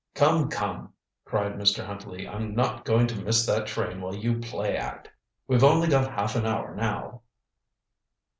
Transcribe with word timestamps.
"Come, 0.15 0.49
come!" 0.49 0.93
cried 1.25 1.53
Mr. 1.59 1.85
Huntley. 1.85 2.27
"I'm 2.27 2.55
not 2.55 2.85
going 2.85 3.05
to 3.05 3.19
miss 3.21 3.45
that 3.45 3.67
train 3.67 4.01
while 4.01 4.15
you 4.15 4.39
play 4.39 4.75
act. 4.75 5.11
We've 5.47 5.63
only 5.63 5.87
got 5.89 6.09
half 6.09 6.35
an 6.35 6.47
hour, 6.47 6.73
now." 6.73 7.21